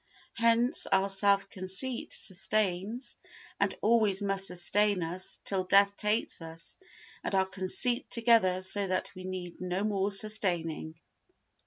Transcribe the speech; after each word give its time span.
Hence 0.37 0.87
our 0.91 1.09
self 1.09 1.47
conceit 1.47 2.11
sustains 2.11 3.17
and 3.59 3.77
always 3.83 4.23
must 4.23 4.47
sustain 4.47 5.03
us 5.03 5.39
till 5.45 5.63
death 5.63 5.95
takes 5.95 6.41
us 6.41 6.79
and 7.23 7.35
our 7.35 7.45
conceit 7.45 8.09
together 8.09 8.61
so 8.63 8.87
that 8.87 9.13
we 9.13 9.25
need 9.25 9.61
no 9.61 9.83
more 9.83 10.09
sustaining. 10.09 10.99